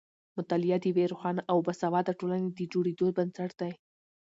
[0.37, 3.71] مطالعه د یوې روښانه او باسواده ټولنې د جوړېدو بنسټ دی.